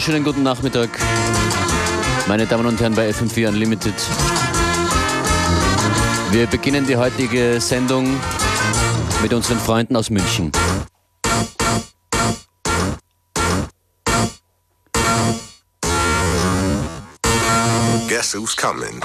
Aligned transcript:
Wunderschönen 0.00 0.24
guten 0.24 0.42
Nachmittag, 0.42 0.88
meine 2.26 2.46
Damen 2.46 2.64
und 2.64 2.80
Herren 2.80 2.94
bei 2.94 3.10
FM4 3.10 3.48
Unlimited. 3.48 3.92
Wir 6.30 6.46
beginnen 6.46 6.86
die 6.86 6.96
heutige 6.96 7.60
Sendung 7.60 8.18
mit 9.20 9.34
unseren 9.34 9.58
Freunden 9.58 9.96
aus 9.96 10.08
München. 10.08 10.52
Guess 18.08 18.34
who's 18.34 18.56
coming? 18.56 19.02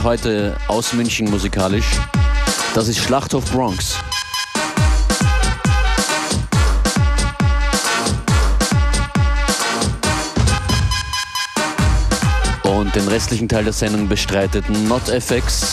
FM4 0.00 0.04
Unlimited 0.04 0.04
heute 0.04 0.56
aus 0.68 0.92
München 0.92 1.30
musikalisch. 1.30 1.86
Das 2.74 2.88
ist 2.88 2.98
Schlachthof 2.98 3.44
Bronx. 3.50 3.96
Und 12.62 12.94
den 12.94 13.08
restlichen 13.08 13.48
Teil 13.48 13.64
der 13.64 13.72
Sendung 13.72 14.08
bestreitet 14.08 14.68
Not 14.88 15.08
FX 15.08 15.72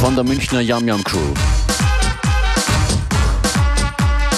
von 0.00 0.14
der 0.14 0.24
Münchner 0.24 0.60
Yam 0.60 0.86
Yam 0.86 1.02
Crew. 1.04 1.18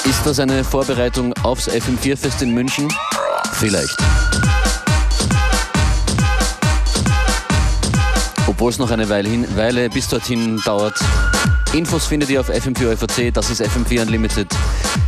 Ist 0.04 0.24
das 0.24 0.40
eine 0.40 0.64
Vorbereitung 0.64 1.32
aufs 1.42 1.68
FM4-Fest 1.68 2.42
in 2.42 2.54
München? 2.54 2.88
Vielleicht. 3.52 3.96
Obwohl 8.58 8.70
es 8.70 8.78
noch 8.80 8.90
eine 8.90 9.08
Weile, 9.08 9.28
hin, 9.28 9.46
Weile 9.56 9.88
bis 9.88 10.08
dorthin 10.08 10.60
dauert. 10.64 10.98
Infos 11.74 12.06
findet 12.06 12.28
ihr 12.28 12.40
auf 12.40 12.50
FM4 12.50 12.96
FAC, 12.96 13.32
das 13.32 13.50
ist 13.50 13.62
FM4 13.62 14.02
Unlimited. 14.02 14.48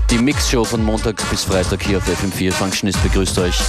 Die 0.09 0.19
Mixshow 0.19 0.63
von 0.63 0.85
Montag 0.85 1.21
bis 1.31 1.43
Freitag 1.43 1.83
hier 1.83 1.99
auf 1.99 2.05
FM4. 2.05 2.53
Functionist 2.53 3.03
begrüßt 3.03 3.37
euch. 3.41 3.61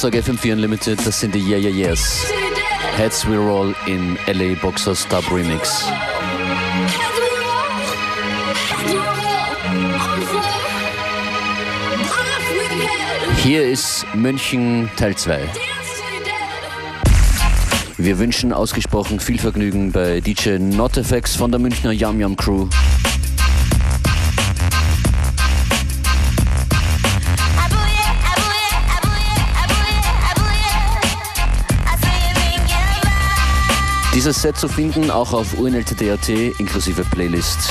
Donnerstag 0.00 0.34
FM4 0.34 0.52
Unlimited, 0.54 1.06
das 1.06 1.20
sind 1.20 1.34
die 1.34 1.40
Yeah 1.40 1.58
Yeah 1.58 1.88
Yeahs. 1.88 2.24
Heads 2.96 3.28
We 3.28 3.36
Roll 3.36 3.74
in 3.84 4.16
LA 4.26 4.54
Boxers 4.54 5.06
Dub 5.08 5.30
Remix. 5.30 5.84
Hier 13.42 13.68
ist 13.68 14.06
München 14.14 14.90
Teil 14.96 15.14
2. 15.16 15.40
Wir 17.98 18.18
wünschen 18.18 18.54
ausgesprochen 18.54 19.20
viel 19.20 19.38
Vergnügen 19.38 19.92
bei 19.92 20.20
DJ 20.22 20.56
NotFX 20.60 21.36
von 21.36 21.50
der 21.50 21.60
Münchner 21.60 21.92
Yum 21.92 22.18
Yum 22.20 22.36
Crew. 22.36 22.68
Dieses 34.14 34.42
Set 34.42 34.56
zu 34.56 34.68
finden 34.68 35.08
auch 35.10 35.32
auf 35.32 35.54
UNLTT.at 35.54 36.28
inklusive 36.28 37.04
Playlist. 37.04 37.70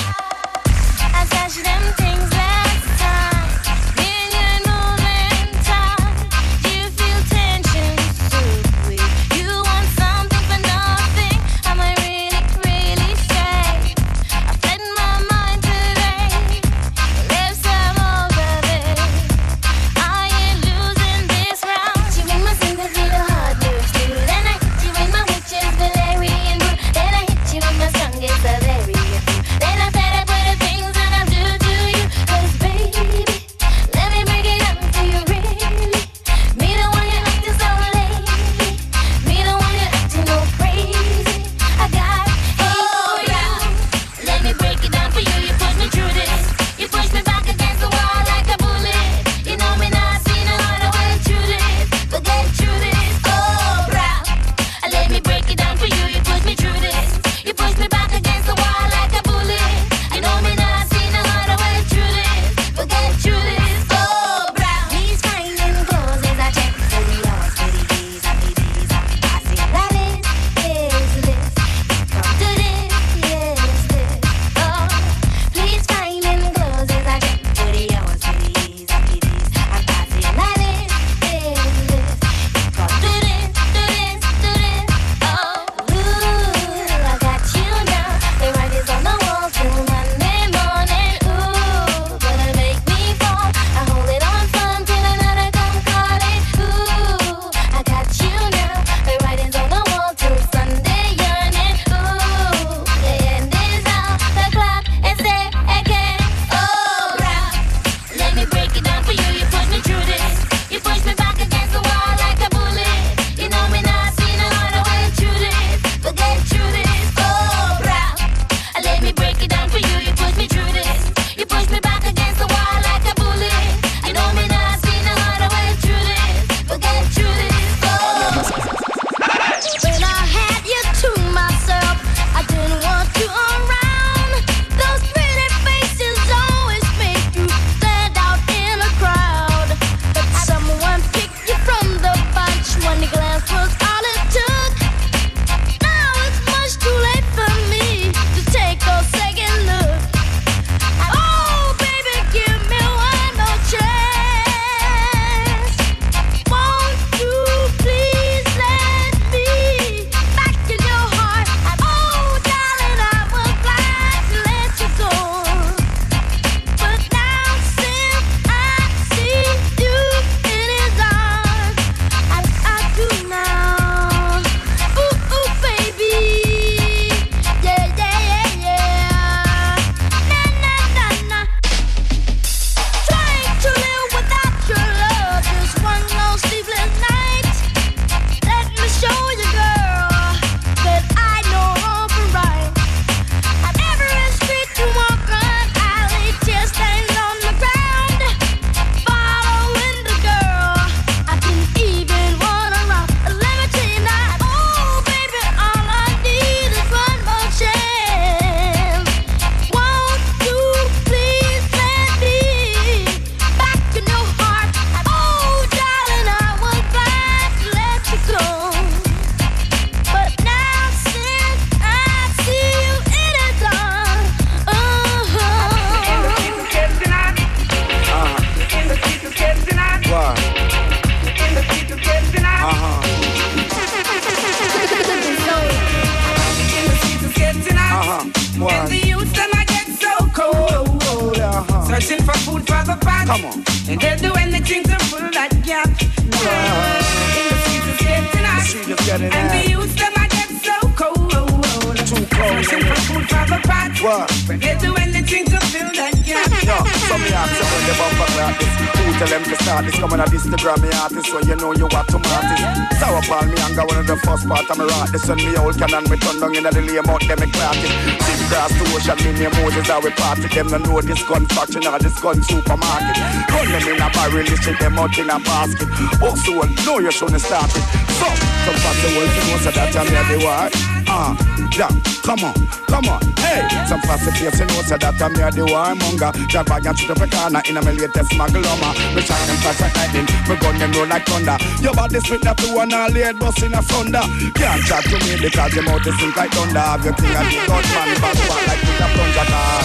Old 265.80 265.90
cannon 265.90 266.10
me 266.10 266.18
turn 266.18 266.40
down 266.40 266.56
in 266.56 266.64
the 266.64 266.82
lame 266.82 267.08
out, 267.08 267.24
it. 267.24 267.32
Big 267.32 268.42
grass 268.50 268.72
to 268.76 268.84
ocean, 268.92 269.18
me 269.24 269.40
name 269.40 269.52
Moses, 269.64 269.88
how 269.88 270.02
we 270.02 270.12
party. 270.12 270.48
Them 270.48 270.68
no 270.68 270.78
know 270.78 271.02
this 271.02 271.24
gun 271.24 271.46
factory 271.48 271.88
or 271.88 272.00
this 272.00 272.20
gun 272.20 272.42
supermarket. 272.44 273.18
Run 273.48 273.72
them 273.72 273.88
in 273.88 274.02
a 274.02 274.10
barrel, 274.12 274.44
listen 274.44 274.76
them 274.76 275.00
out 275.00 275.18
in 275.18 275.30
a 275.30 275.40
basket. 275.40 275.88
Oh, 276.22 276.36
so 276.36 276.64
know 276.84 277.00
you 277.00 277.12
shouldn't 277.12 277.42
start 277.42 277.72
it. 277.72 277.84
So, 278.20 278.28
some 278.28 278.98
the 279.00 279.08
world, 279.16 279.32
you 279.32 279.44
know, 279.48 279.58
so 279.64 279.72
that 279.72 279.96
I'm 279.96 280.08
the 280.08 280.38
war. 280.44 280.68
Ah, 281.08 281.32
yeah, 281.78 282.19
come 282.30 282.46
on, 282.46 282.54
come 282.86 283.10
on, 283.10 283.22
hey. 283.42 283.66
Some 283.90 284.02
fast 284.06 284.30
face, 284.30 284.60
you 284.60 284.66
know, 284.70 284.86
so 284.86 284.98
that 285.02 285.18
I'm 285.18 285.34
the 285.34 285.66
warmonger. 285.66 286.30
Drag 286.46 286.66
bag 286.70 286.86
and 286.86 286.94
shoot 286.94 287.10
up 287.10 287.18
a 287.18 287.26
corner 287.26 287.62
in 287.66 287.78
a 287.78 287.82
my 287.82 287.90
latest 287.90 288.30
smuggle 288.30 288.62
armor. 288.70 288.94
Me 289.18 289.22
shine 289.26 289.46
them 289.50 289.58
flash 289.66 289.82
like 289.82 289.98
lightning, 289.98 290.30
me 290.46 290.56
gun 290.62 290.78
them 290.78 290.94
roll 290.94 291.10
like 291.10 291.26
thunder. 291.26 291.58
Your 291.82 291.94
body 291.98 292.22
spit 292.22 292.46
that 292.46 292.58
to 292.62 292.70
one 292.70 292.94
all 292.94 293.10
laid 293.10 293.40
bust 293.42 293.66
in 293.66 293.74
a 293.74 293.82
thunder. 293.82 294.22
Can't 294.54 294.82
chat 294.86 295.04
to 295.10 295.18
me 295.26 295.42
because 295.42 295.74
your 295.74 295.86
mouth 295.90 296.06
is 296.06 296.14
sink 296.22 296.38
like 296.38 296.54
thunder. 296.54 296.78
Have 296.78 297.02
your 297.02 297.18
king 297.18 297.34
and 297.34 297.50
the 297.50 297.66
god 297.66 297.86
man, 297.98 298.08
back 298.22 298.38
one 298.46 298.66
like 298.70 298.82
with 298.86 299.02
a 299.02 299.08
plunger 299.10 299.46
car. 299.50 299.82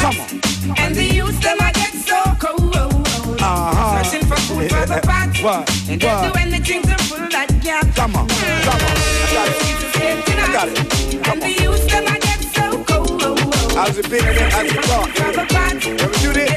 Come 0.00 0.16
on. 0.16 0.28
And 0.80 0.94
the 0.96 1.04
youth 1.04 1.40
them 1.44 1.60
I 1.60 1.72
get 1.76 1.92
so 1.92 2.20
cold. 2.40 2.72
Uh-huh. 2.72 4.00
Searching 4.00 4.24
for 4.24 4.40
food 4.48 4.72
for 4.72 4.86
the 4.88 5.00
pot. 5.04 5.28
What? 5.44 5.68
And 5.92 6.00
they 6.00 6.08
do 6.24 6.32
anything 6.40 6.82
to 6.88 6.96
fill 7.04 7.25
that. 7.66 7.94
Come 7.94 8.16
on, 8.16 8.28
come 8.28 8.80
on. 8.80 8.96
I 9.22 9.32
got 9.34 9.48
it. 9.48 9.62
I 10.38 10.52
got 10.52 10.68
it. 10.68 11.24
Come 11.24 11.42
on. 11.42 11.50
youth 11.50 11.86
them 11.88 12.04
I 12.06 12.18
get 12.18 12.42
so 12.54 12.84
cold. 12.84 13.42
As 13.76 13.98
it 13.98 14.08
been, 14.08 14.24
as 14.24 14.72
it 14.72 14.82
talk. 14.84 15.08
For 15.10 15.32
the 15.32 15.46
pot. 15.48 15.74
Let 15.84 16.10
me 16.10 16.18
do 16.22 16.32
this. 16.32 16.55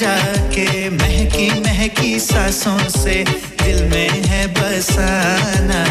में 0.00 0.06
सजा 0.06 0.48
के 0.48 0.90
महकी 0.90 1.60
महकी 1.60 2.18
सांसों 2.20 2.88
से 2.88 3.24
दिल 3.62 3.84
में 3.88 4.08
है 4.08 4.46
बसाना। 4.54 5.84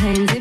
High 0.00 0.39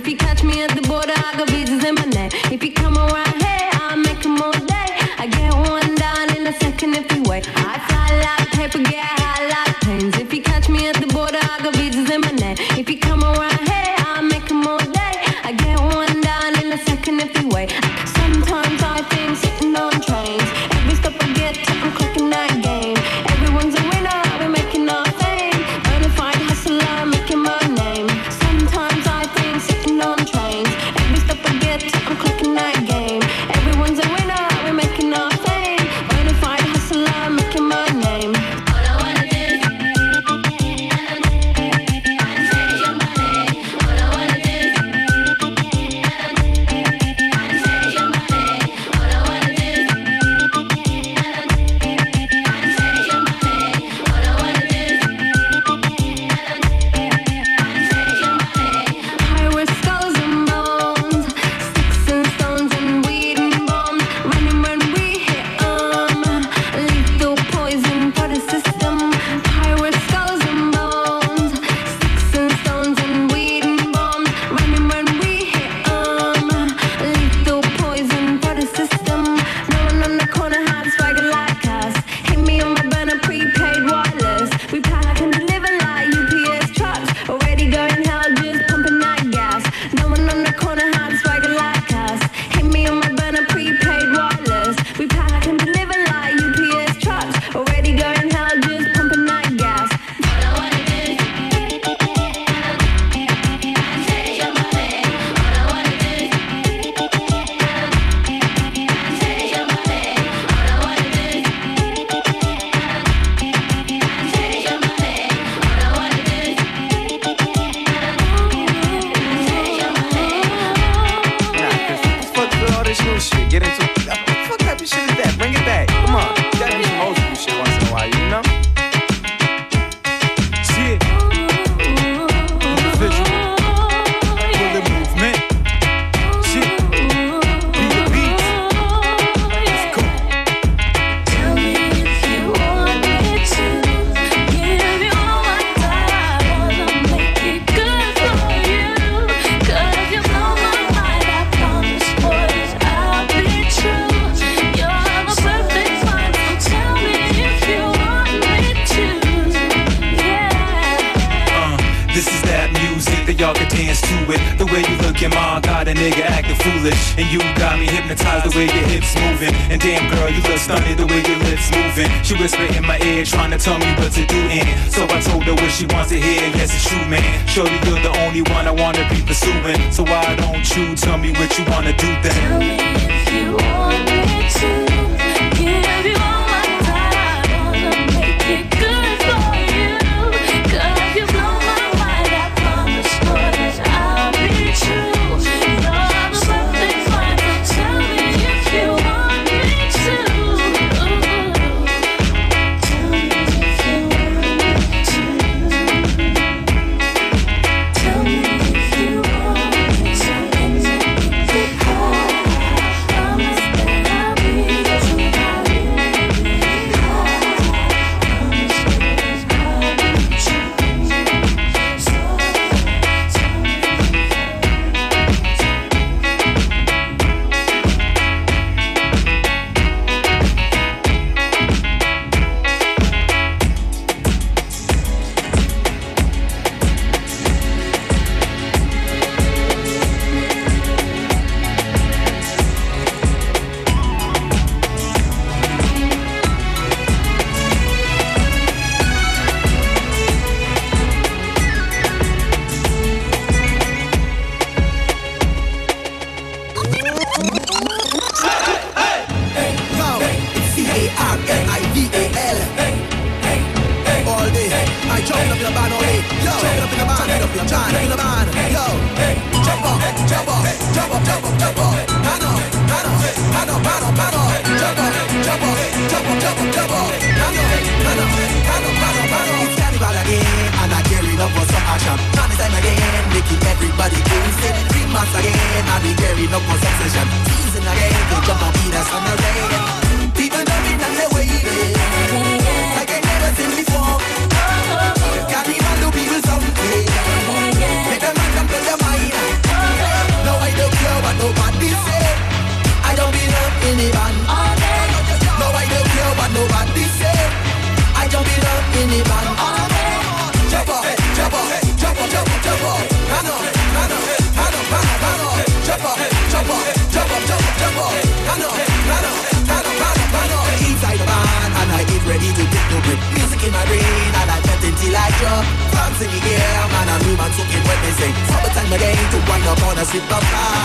I 325.42 325.64
Fans 325.96 326.20
in 326.20 326.32
the 326.36 326.52
air, 326.52 326.84
man 326.92 327.10
and 327.16 327.24
woman 327.24 327.52
soaking 327.56 327.84
when 327.88 328.00
they 328.04 328.14
sing 328.20 328.36
Summertime 328.52 328.92
again 328.92 329.24
to 329.32 329.38
wind 329.48 329.66
up 329.72 329.82
on 329.88 329.98
a 329.98 330.06
sip 330.06 330.24
of 330.28 330.44
car 330.52 330.84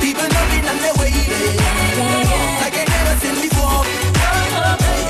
People 0.00 0.24
loving 0.24 0.64
and 0.64 0.78
they're 0.80 0.96
waiting 0.96 1.60
Like 2.64 2.76
I 2.80 2.84
never 2.88 3.14
seen 3.20 3.36
before. 3.44 3.84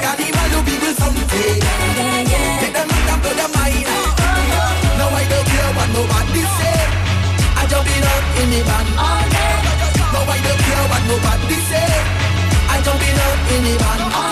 Carnival 0.02 0.46
do 0.50 0.58
people 0.66 0.94
something. 0.98 1.58
Make 2.60 2.74
them 2.74 2.88
man 2.90 3.02
down 3.06 3.18
to 3.22 3.30
the 3.30 3.46
mind. 3.54 3.86
No 4.98 5.06
I 5.06 5.24
don't 5.30 5.46
care 5.46 5.70
what 5.76 5.88
nobody 5.94 6.42
say. 6.58 6.80
I 7.60 7.62
jump 7.70 7.86
it 7.86 8.04
up 8.10 8.24
in 8.42 8.48
the 8.50 8.60
band. 8.66 8.88
No 10.10 10.20
I 10.26 10.38
don't 10.42 10.60
care 10.66 10.84
what 10.90 11.02
nobody 11.10 11.58
say. 11.70 11.90
I 12.74 12.76
jump 12.82 13.02
it 13.02 13.18
up 13.22 13.38
in 13.54 13.60
the 13.66 13.74
band 13.78 14.29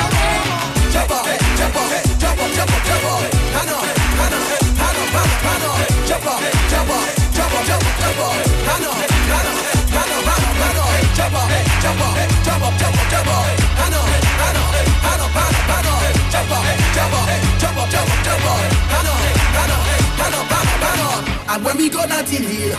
And 21.50 21.64
when 21.64 21.76
we 21.76 21.88
go 21.88 22.04
Notting 22.04 22.42
Hill 22.44 22.76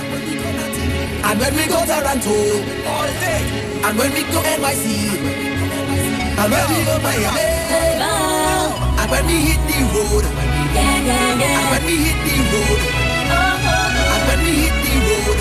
And 1.25 1.39
when 1.39 1.53
we 1.55 1.65
go 1.67 1.83
Toronto 1.85 2.35
All 2.87 3.07
day 3.19 3.41
And 3.83 3.97
when 3.97 4.13
we 4.13 4.21
go 4.21 4.39
NYC 4.39 4.85
And 6.37 6.51
when 6.51 6.65
we 6.69 6.85
go 6.85 6.99
Miami 7.01 7.41
And 9.01 9.11
when 9.11 9.25
we 9.27 9.33
hit 9.51 9.59
the 9.67 9.79
road 9.93 10.23
And 10.23 11.71
when 11.71 11.85
we 11.85 11.95
hit 11.97 12.17
the 12.23 12.35
road 12.53 12.98
And 13.29 14.21
when 14.27 14.39
we 14.45 14.51
hit 14.63 14.75
the 14.83 14.93
road 15.05 15.39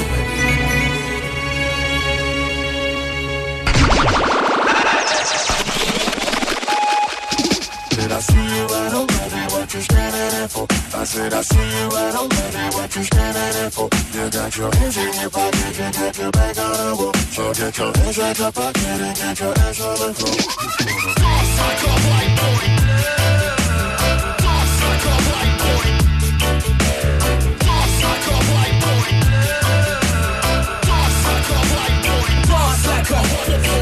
Did 7.97 8.11
I 8.11 8.21
see 8.21 8.35
you 8.35 8.65
at 8.65 8.93
home, 8.93 9.07
baby? 9.07 9.43
What 9.53 9.73
you 9.75 9.81
standing 9.81 10.31
there 10.33 10.49
for? 10.49 10.67
I 10.95 11.05
said 11.05 11.33
I 11.33 11.43
see 11.43 11.57
you 11.57 11.89
home, 11.91 12.29
baby. 12.29 12.77
What 12.77 12.97
you 12.97 13.05
standing 13.05 13.53
there 13.53 13.71
for? 13.71 13.89
You 14.13 14.31
got 14.31 14.57
your 14.57 14.75
hands 14.75 14.97
in 14.97 15.13
your 15.21 15.31
pocket, 15.31 15.79
you 15.79 15.93
get 15.93 17.79
your 17.79 17.93
hands 17.97 18.19
out 18.19 18.39
your 18.39 18.53
pocket 18.53 18.87
and 18.87 19.17
get 19.17 19.41
your 19.41 19.59
ass 19.59 19.81
on 19.81 19.97
the 19.99 20.15
floor. 20.15 20.35
A 21.83 21.95
white 22.09 22.37
boy. 22.37 23.62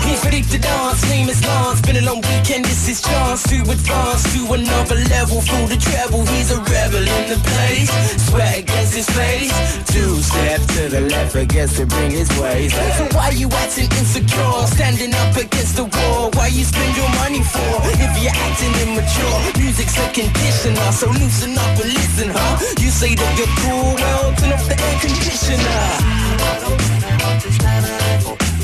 He's 0.07 0.25
ready 0.25 0.43
to 0.43 0.59
dance, 0.59 1.09
name 1.09 1.29
is 1.29 1.45
Lance 1.45 1.80
Been 2.01 2.09
a 2.09 2.13
long 2.13 2.23
weekend, 2.33 2.65
this 2.65 2.89
is 2.89 3.03
chance 3.03 3.43
To 3.43 3.61
advance 3.61 4.25
to 4.33 4.41
another 4.55 4.97
level 5.13 5.43
Through 5.43 5.69
the 5.69 5.77
treble, 5.77 6.25
he's 6.33 6.51
a 6.51 6.57
rebel 6.57 7.05
in 7.05 7.25
the 7.29 7.37
place. 7.37 7.93
Sweat 8.25 8.61
against 8.61 8.95
his 8.95 9.09
face. 9.11 9.53
Two 9.85 10.17
step 10.23 10.61
to 10.77 10.89
the 10.89 11.03
left, 11.13 11.37
I 11.37 11.45
guess 11.45 11.77
to 11.77 11.85
bring 11.85 12.13
his 12.13 12.31
ways. 12.41 12.73
So 12.97 13.05
why 13.13 13.31
you 13.37 13.49
acting 13.53 13.91
insecure? 14.01 14.65
Standing 14.73 15.13
up 15.13 15.37
against 15.37 15.77
the 15.77 15.85
wall 15.85 16.31
Why 16.33 16.47
you 16.49 16.65
spend 16.65 16.97
your 16.97 17.11
money 17.21 17.43
for? 17.43 17.73
If 18.01 18.17
you're 18.23 18.33
acting 18.33 18.73
immature 18.81 19.37
Music's 19.61 19.99
a 19.99 20.09
conditioner. 20.09 20.93
So 20.93 21.07
loosen 21.09 21.53
up 21.59 21.77
and 21.85 21.93
listen, 21.93 22.31
huh? 22.33 22.57
You 22.81 22.89
say 22.89 23.15
that 23.15 23.33
you're 23.37 23.55
cool, 23.61 23.93
well 24.01 24.35
turn 24.37 24.53
off 24.55 24.65
the 24.65 24.77
air 24.81 24.99
conditioner 25.05 26.21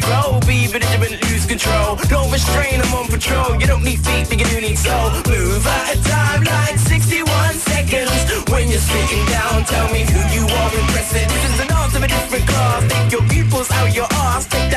floor. 0.00 0.32
roll. 0.32 0.40
Be 0.40 0.66
vigilant, 0.66 1.22
lose 1.28 1.46
control. 1.46 1.96
Don't 2.08 2.30
restrain, 2.30 2.80
I'm 2.80 2.94
on 2.94 3.08
patrol. 3.08 3.60
You 3.60 3.66
don't 3.66 3.84
need 3.84 4.00
feet, 4.00 4.28
but 4.28 4.38
you 4.38 4.60
need 4.60 4.78
soul. 4.78 5.10
Move 5.28 5.66
at 5.66 5.96
a 5.96 6.02
time 6.02 6.44
like 6.44 6.78
61 6.78 7.54
seconds. 7.54 8.10
When 8.50 8.68
you're 8.70 8.80
sitting 8.80 9.24
down, 9.26 9.64
tell 9.64 9.88
me 9.92 10.00
who 10.08 10.20
you 10.36 10.44
are 10.46 10.72
impressing. 10.80 11.28
This 11.28 11.44
is 11.50 11.60
an 11.60 11.70
art 11.72 11.94
of 11.94 12.02
a 12.02 12.08
different 12.08 12.46
class. 12.48 12.82
Take 12.92 13.12
your 13.12 13.24
pupils 13.28 13.70
out 13.70 13.94
your 13.94 14.08
ass. 14.10 14.71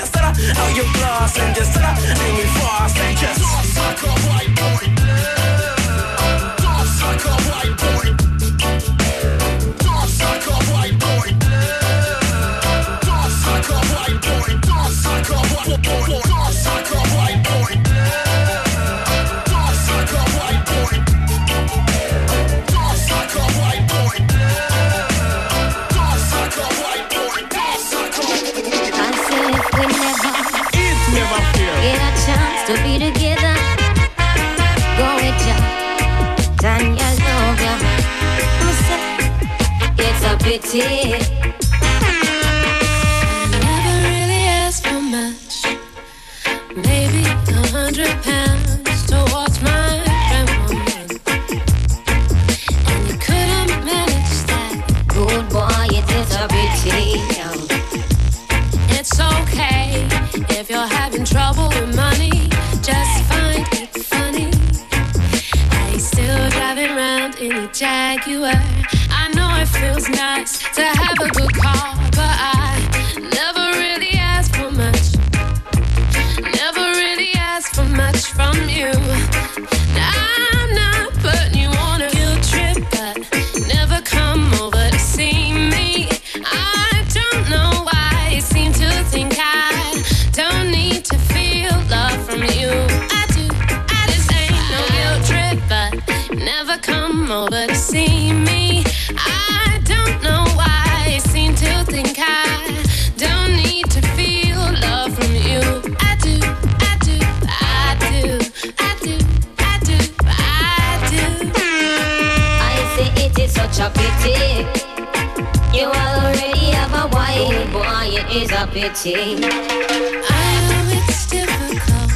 Pity. 118.75 119.15
I 119.15 120.51
know 120.67 120.97
it's 120.97 121.27
difficult. 121.27 122.11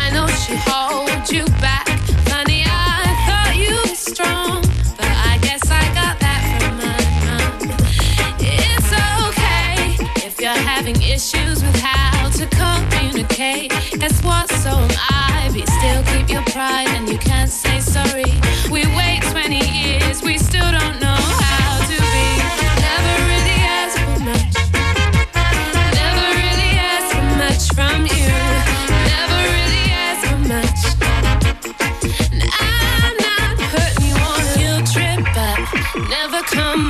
I 0.00 0.10
know 0.14 0.28
she 0.42 0.54
holds 0.54 1.32
you 1.32 1.44
back. 1.60 1.88
Funny, 2.30 2.62
I 2.64 3.02
thought 3.26 3.56
you 3.56 3.74
were 3.74 3.96
strong, 3.96 4.62
but 4.96 5.10
I 5.30 5.38
guess 5.42 5.64
I 5.68 5.82
got 5.92 6.20
that 6.20 6.40
from 6.54 6.74
my 6.78 6.98
mom. 7.26 7.50
It's 8.38 8.92
okay 9.26 9.98
if 10.24 10.40
you're 10.40 10.62
having 10.72 11.02
issues 11.02 11.64
with 11.64 11.80
how 11.80 12.30
to 12.38 12.46
communicate. 12.54 13.72
Guess 13.98 14.22
what? 14.22 14.48
So 14.62 14.70
am 14.70 14.90
I. 15.10 15.50
But 15.52 15.68
still 15.78 16.02
keep 16.12 16.30
your 16.30 16.44
pride 16.52 16.87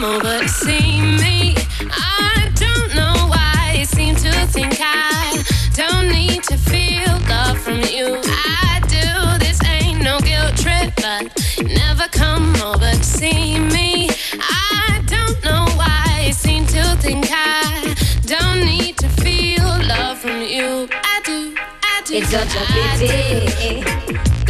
come 0.08 0.26
over 0.26 0.48
see 0.48 1.00
me. 1.00 1.54
I 1.90 2.50
don't 2.54 2.94
know 2.94 3.14
why 3.28 3.74
you 3.78 3.84
seem 3.84 4.14
to 4.16 4.32
think 4.46 4.76
I 4.80 5.42
don't 5.74 6.08
need 6.08 6.42
to 6.44 6.56
feel 6.56 7.12
love 7.28 7.58
from 7.58 7.80
you. 7.80 8.20
I 8.24 8.80
do. 8.88 9.38
This 9.44 9.62
ain't 9.64 10.02
no 10.02 10.18
guilt 10.20 10.56
trip, 10.56 10.94
but 10.96 11.22
never 11.62 12.06
come 12.10 12.54
over 12.56 12.90
to 12.90 13.04
see 13.04 13.58
me. 13.58 14.08
I 14.32 15.02
don't 15.06 15.38
know 15.44 15.66
why 15.76 16.24
you 16.26 16.32
seem 16.32 16.64
to 16.66 16.82
think 17.04 17.26
I 17.30 17.94
don't 18.24 18.60
need 18.64 18.96
to 18.98 19.08
feel 19.08 19.66
love 19.94 20.18
from 20.18 20.40
you. 20.40 20.88
I 20.92 21.20
do, 21.24 21.54
I 21.82 22.02
do. 22.04 22.14
It's 22.16 22.30
such 22.30 22.54
a 22.54 22.64
pity. 22.72 23.82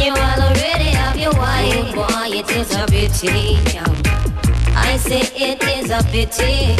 You 0.03 0.13
already 0.13 0.91
have 1.01 1.17
your 1.17 1.33
wife, 1.33 1.93
boy, 1.93 2.37
it 2.39 2.49
is 2.51 2.73
a 2.75 2.85
pity. 2.85 3.88
Say 5.09 5.21
it 5.35 5.63
is 5.63 5.89
a 5.89 6.03
pity. 6.11 6.75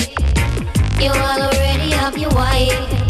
You 1.03 1.09
already 1.09 1.89
have 1.89 2.15
your 2.15 2.29
wife. 2.29 3.08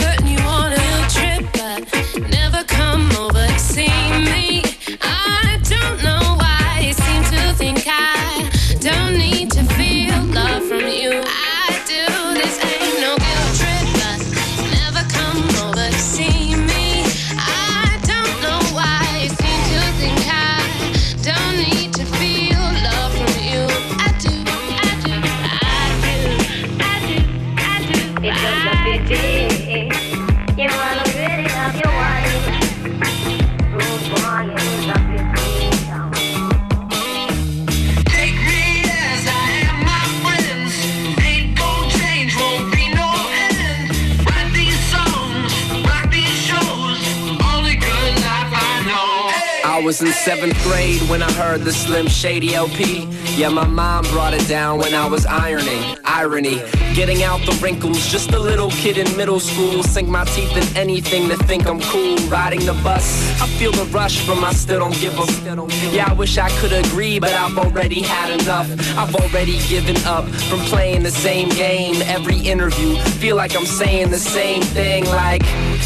Seventh 50.20 50.62
grade 50.64 51.02
when 51.04 51.22
I 51.24 51.32
heard 51.32 51.62
the 51.62 51.72
Slim 51.72 52.08
Shady 52.08 52.54
LP. 52.54 53.08
Yeah, 53.38 53.48
my 53.50 53.66
mom 53.66 54.04
brought 54.06 54.34
it 54.34 54.46
down 54.50 54.80
when 54.80 54.94
I 54.94 55.08
was 55.08 55.26
ironing. 55.26 55.98
Irony, 56.04 56.62
getting 56.94 57.24
out 57.24 57.40
the 57.46 57.58
wrinkles. 57.62 58.06
Just 58.12 58.34
a 58.34 58.40
little 58.40 58.70
kid 58.72 58.98
in 58.98 59.08
middle 59.16 59.40
school. 59.40 59.82
Sink 59.82 60.10
my 60.10 60.26
teeth 60.26 60.56
in 60.58 60.78
anything 60.78 61.30
to 61.30 61.38
think 61.38 61.68
I'm 61.68 61.80
cool. 61.80 62.18
Riding 62.28 62.66
the 62.66 62.74
bus, 62.84 63.08
I 63.42 63.48
feel 63.58 63.72
the 63.72 63.86
rush 63.86 64.20
from 64.26 64.44
I 64.44 64.52
still 64.52 64.80
don't 64.80 65.00
give 65.00 65.18
a. 65.18 65.26
Yeah, 65.96 66.10
I 66.10 66.14
wish 66.14 66.38
I 66.38 66.50
could 66.60 66.74
agree, 66.74 67.18
but 67.20 67.32
I've 67.32 67.58
already 67.58 68.02
had 68.02 68.42
enough. 68.42 68.70
I've 68.98 69.16
already 69.16 69.58
given 69.70 69.96
up 70.06 70.26
from 70.50 70.60
playing 70.72 71.04
the 71.04 71.12
same 71.12 71.48
game 71.50 72.02
every 72.04 72.40
interview. 72.40 72.98
Feel 73.22 73.38
like 73.38 73.56
I'm 73.56 73.66
saying 73.66 74.10
the 74.10 74.20
same 74.20 74.62
thing, 74.62 75.06
like 75.06 75.44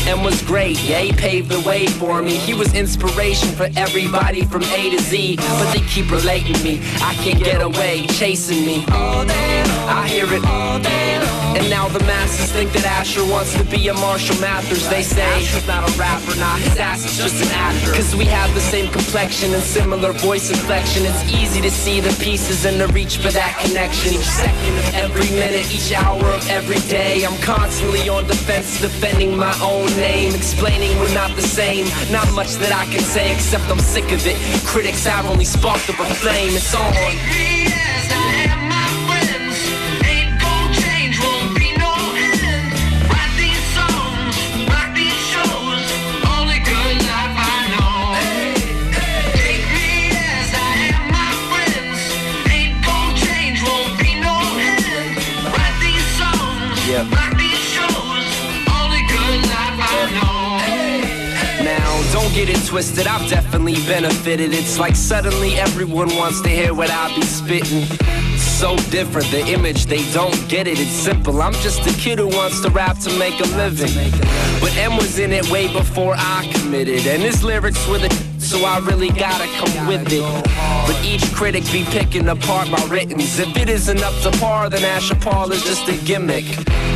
and 0.07 0.23
was 0.23 0.41
great. 0.41 0.81
Yeah, 0.83 0.99
he 0.99 1.11
paved 1.13 1.49
the 1.49 1.61
way 1.61 1.87
for 1.87 2.21
me. 2.21 2.35
He 2.35 2.53
was 2.53 2.73
inspiration 2.73 3.49
for 3.49 3.69
everybody 3.75 4.45
from 4.45 4.63
A 4.63 4.89
to 4.89 4.99
Z. 4.99 5.37
But 5.37 5.71
they 5.73 5.81
keep 5.81 6.11
relating 6.11 6.61
me. 6.63 6.79
I 7.01 7.13
can't 7.23 7.43
get 7.43 7.61
away, 7.61 8.05
chasing 8.07 8.65
me. 8.65 8.85
All 8.91 9.25
day, 9.25 9.61
I 9.87 10.07
hear 10.07 10.25
it 10.33 10.45
all 10.45 10.79
day. 10.79 11.19
long. 11.19 11.57
And 11.57 11.69
now 11.69 11.87
the 11.87 11.99
masses 11.99 12.51
think 12.51 12.71
that 12.73 12.85
Asher 12.85 13.23
wants 13.25 13.53
to 13.57 13.63
be 13.65 13.87
a 13.87 13.93
Marshall 13.93 14.39
Mathers. 14.41 14.89
They 14.89 15.03
say 15.03 15.21
Asher's 15.21 15.67
not 15.67 15.87
a 15.87 15.91
rapper, 15.97 16.35
nah, 16.35 16.57
his 16.57 16.77
ass 16.77 17.05
is 17.05 17.15
just 17.15 17.43
an 17.45 17.51
actor. 17.53 17.93
Cause 17.93 18.15
we 18.15 18.25
have 18.25 18.53
the 18.55 18.59
same 18.61 18.91
complexion 18.91 19.53
and 19.53 19.61
similar 19.61 20.13
voice 20.13 20.49
inflection. 20.49 21.05
It's 21.05 21.23
easy 21.31 21.61
to 21.61 21.69
see 21.69 21.99
the 21.99 22.11
pieces 22.23 22.65
and 22.65 22.77
to 22.79 22.87
reach 22.93 23.17
for 23.17 23.31
that 23.31 23.59
connection. 23.63 24.13
Each 24.13 24.25
second 24.25 24.77
of 24.79 24.95
every 24.95 25.29
minute, 25.37 25.69
each 25.73 25.93
hour 25.93 26.25
of 26.25 26.49
every 26.49 26.79
day. 26.89 27.23
I'm 27.23 27.39
constantly 27.41 28.09
on 28.09 28.25
defense, 28.25 28.81
defending 28.81 29.37
my 29.37 29.53
own 29.61 29.92
name. 29.97 30.33
Explaining 30.35 30.97
we're 30.99 31.13
not 31.13 31.35
the 31.35 31.41
same. 31.41 31.85
Not 32.11 32.31
much 32.33 32.55
that 32.55 32.71
I 32.71 32.85
can 32.91 33.01
say, 33.01 33.33
except 33.33 33.65
I'm 33.69 33.79
sick 33.79 34.11
of 34.11 34.25
it. 34.25 34.37
Critics 34.65 35.05
have 35.05 35.25
only 35.25 35.45
sparked 35.45 35.89
up 35.89 35.99
a 35.99 36.05
flame. 36.05 36.53
It's 36.53 36.73
on. 36.75 37.52
Get 62.43 62.57
it 62.57 62.67
twisted, 62.67 63.07
I've 63.07 63.29
definitely 63.29 63.75
benefited. 63.87 64.53
It's 64.53 64.77
like 64.77 64.97
suddenly 64.97 65.55
everyone 65.55 66.13
wants 66.17 66.41
to 66.41 66.49
hear 66.49 66.73
what 66.73 66.89
I 66.91 67.07
be 67.15 67.21
spitting. 67.21 67.85
So 68.37 68.75
different, 68.91 69.31
the 69.31 69.47
image, 69.47 69.85
they 69.85 70.03
don't 70.11 70.35
get 70.49 70.67
it. 70.67 70.77
It's 70.77 70.89
simple. 70.89 71.41
I'm 71.41 71.53
just 71.53 71.87
a 71.87 71.97
kid 71.97 72.19
who 72.19 72.27
wants 72.27 72.59
to 72.63 72.69
rap 72.69 72.97
to 72.99 73.17
make 73.17 73.39
a 73.39 73.47
living. 73.55 74.11
But 74.59 74.75
Em 74.75 74.97
was 74.97 75.19
in 75.19 75.31
it 75.31 75.49
way 75.49 75.71
before 75.71 76.15
I 76.17 76.51
committed. 76.53 77.07
And 77.07 77.21
his 77.21 77.45
lyrics 77.45 77.87
were 77.87 77.99
the 77.99 78.09
so 78.53 78.65
I 78.65 78.77
really 78.79 79.09
gotta 79.09 79.47
come 79.57 79.87
with 79.87 80.05
it. 80.13 80.21
But 80.85 81.03
each 81.03 81.25
critic 81.33 81.63
be 81.71 81.83
picking 81.85 82.27
apart 82.29 82.69
my 82.69 82.83
writtens. 82.85 83.39
If 83.39 83.57
it 83.57 83.67
isn't 83.67 84.01
up 84.03 84.13
to 84.21 84.31
par, 84.39 84.69
then 84.69 84.83
Asher 84.83 85.15
Roth 85.25 85.51
is 85.51 85.63
just 85.63 85.87
a 85.87 85.97
gimmick. 86.05 86.45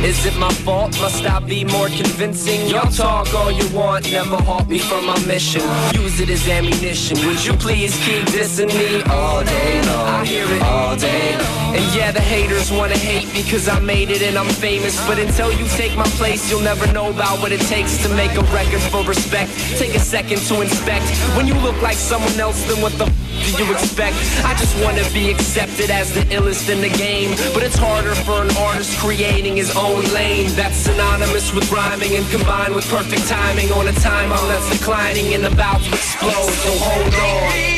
Is 0.04 0.24
it 0.24 0.36
my 0.38 0.52
fault? 0.64 0.92
Must 1.00 1.24
I 1.24 1.40
be 1.40 1.64
more 1.64 1.88
convincing? 1.88 2.68
Y'all 2.68 2.92
talk 2.92 3.34
all 3.34 3.50
you 3.50 3.68
want, 3.76 4.12
never 4.12 4.36
halt 4.36 4.68
me 4.68 4.78
from 4.78 5.04
my 5.06 5.18
mission. 5.26 5.62
Use 5.94 6.20
it 6.20 6.30
as 6.30 6.46
ammunition. 6.46 7.16
Would 7.26 7.44
you 7.44 7.54
please 7.54 7.92
keep 8.04 8.24
dissing 8.26 8.72
me 8.78 9.02
all 9.10 9.42
day 9.42 9.82
long? 9.82 10.08
I 10.20 10.24
hear 10.24 10.46
it 10.46 10.62
all 10.62 10.96
day 10.96 11.36
long. 11.38 11.67
And 11.68 11.84
yeah, 11.94 12.10
the 12.10 12.20
haters 12.20 12.72
wanna 12.72 12.96
hate 12.96 13.32
because 13.34 13.68
I 13.68 13.78
made 13.80 14.10
it 14.10 14.22
and 14.22 14.38
I'm 14.38 14.48
famous. 14.48 14.96
But 15.06 15.18
until 15.18 15.52
you 15.52 15.66
take 15.76 15.94
my 15.96 16.08
place, 16.20 16.50
you'll 16.50 16.62
never 16.62 16.90
know 16.92 17.10
about 17.10 17.40
what 17.40 17.52
it 17.52 17.60
takes 17.62 18.02
to 18.04 18.08
make 18.14 18.32
a 18.36 18.42
record 18.54 18.80
for 18.90 19.04
respect. 19.04 19.52
Take 19.76 19.94
a 19.94 20.00
second 20.00 20.38
to 20.48 20.62
inspect. 20.62 21.04
When 21.36 21.46
you 21.46 21.54
look 21.54 21.80
like 21.82 21.96
someone 21.96 22.38
else, 22.40 22.64
then 22.64 22.80
what 22.80 22.92
the 22.98 23.04
f- 23.04 23.56
do 23.56 23.64
you 23.64 23.72
expect? 23.72 24.16
I 24.44 24.54
just 24.54 24.74
wanna 24.82 25.04
be 25.12 25.30
accepted 25.30 25.90
as 25.90 26.12
the 26.12 26.22
illest 26.34 26.68
in 26.70 26.80
the 26.80 26.90
game. 26.90 27.30
But 27.52 27.62
it's 27.62 27.76
harder 27.76 28.14
for 28.14 28.42
an 28.42 28.50
artist 28.56 28.98
creating 28.98 29.56
his 29.56 29.76
own 29.76 30.02
lane. 30.12 30.50
That's 30.56 30.76
synonymous 30.76 31.52
with 31.52 31.70
rhyming 31.70 32.16
and 32.16 32.26
combined 32.30 32.74
with 32.74 32.88
perfect 32.88 33.28
timing 33.28 33.70
on 33.72 33.88
a 33.88 33.92
timeline 33.92 34.48
that's 34.48 34.70
declining 34.70 35.34
and 35.34 35.44
about 35.44 35.82
to 35.82 35.90
explode. 35.92 36.52
So 36.64 36.70
hold 36.80 37.14
on. 37.14 37.77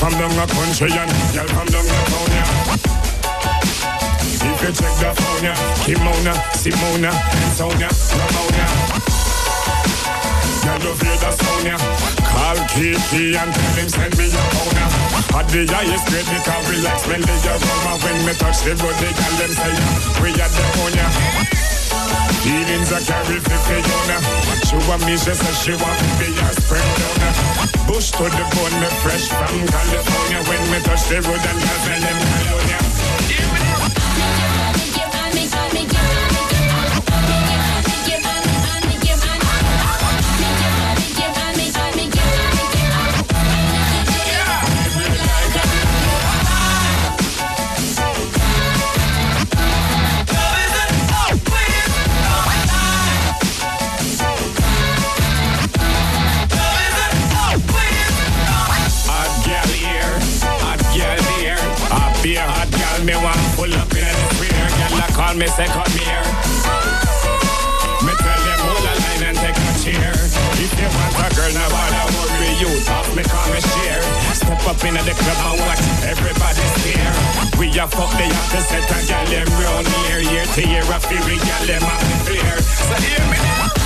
From 0.00 0.12
down 0.16 0.32
a 0.32 0.46
country 0.48 0.88
and 0.96 1.12
girl 1.36 1.46
from 1.52 1.68
down 1.68 1.84
a 1.84 2.00
town 2.08 2.32
ya. 2.32 2.44
If 4.24 4.62
you 4.64 4.72
check 4.72 4.94
the 4.96 5.12
phone 5.12 5.44
ya, 5.44 5.54
Kimona, 5.84 6.32
Simona, 6.56 7.12
and 7.12 7.52
Sonia, 7.52 7.88
Ramona. 8.16 8.64
Girl 10.64 10.80
you 10.80 10.92
hear 11.04 11.16
the 11.20 11.30
sound 11.36 11.66
ya. 11.68 11.76
Call 12.32 12.56
Kiki 12.72 13.36
and 13.36 13.52
tell 13.52 13.76
him 13.76 13.88
send 13.92 14.16
me 14.16 14.24
your 14.32 14.48
ya. 14.72 14.86
At 15.36 15.46
the 15.52 15.68
highest 15.68 16.08
grade 16.08 16.24
because 16.32 16.64
relax 16.72 17.06
when 17.06 17.20
they 17.20 17.38
aroma 17.44 17.92
when 18.00 18.16
me 18.24 18.32
touch 18.40 18.64
the 18.64 18.72
road 18.80 18.96
they 19.04 19.12
girl 19.12 19.34
them 19.36 19.52
say. 19.52 19.74
We 20.24 20.32
are 20.32 20.48
the 20.48 20.96
ya. 20.96 21.49
Feelings 22.40 22.90
I 22.90 23.00
carry 23.04 23.38
for 23.38 23.60
Fiona 23.68 24.16
She 24.64 24.76
want 24.88 25.04
me, 25.04 25.12
she 25.12 25.34
said 25.34 25.54
she 25.60 25.72
want 25.72 26.00
me 26.00 26.08
be 26.18 26.32
her 26.40 26.52
spring 26.56 26.88
donor 26.96 27.60
Bush 27.86 28.10
to 28.12 28.24
the 28.24 28.44
bone, 28.54 28.80
fresh 29.02 29.28
from 29.28 29.66
California. 29.66 30.40
When 30.48 30.70
me 30.70 30.78
touch 30.80 31.04
the 31.08 31.16
road 31.20 31.36
and 31.36 31.60
tell 31.60 32.00
them 32.00 32.18
California 32.18 32.89
Call 65.30 65.38
me, 65.38 65.46
say 65.46 65.66
come 65.66 65.86
here. 65.94 66.26
Me 68.02 68.12
tell 68.18 68.40
them 68.42 68.60
hold 68.66 68.82
a 68.82 68.94
line 68.98 69.30
and 69.30 69.38
take 69.38 69.54
a 69.54 69.70
chair. 69.78 70.10
If 70.58 70.74
you 70.74 70.90
want 70.90 71.22
a 71.22 71.30
girl, 71.38 71.52
now 71.54 71.70
bother 71.70 72.02
worry 72.18 72.50
you. 72.58 72.66
Talk 72.82 73.06
me, 73.14 73.22
call 73.22 73.46
me 73.54 73.60
share. 73.62 74.02
Step 74.34 74.58
up 74.66 74.82
in 74.82 74.94
the 74.98 75.14
club 75.14 75.38
and 75.54 75.60
watch 75.62 75.86
everybody 76.02 76.66
stare. 76.82 77.14
We 77.62 77.70
a 77.78 77.86
fuck 77.86 78.10
the 78.18 78.26
opposite 78.26 78.90
a 78.90 78.98
girl 79.06 79.26
them 79.30 79.46
round 79.62 79.86
here. 80.02 80.18
Year 80.18 80.46
to 80.46 80.66
year, 80.66 80.82
I 80.82 80.98
feel 80.98 81.22
we 81.22 81.38
girl 81.38 81.62
them 81.62 81.84
up 81.84 82.02
clear. 82.26 82.58
So 82.58 82.94
hear 82.98 83.22
me 83.30 83.38
now. 83.38 83.79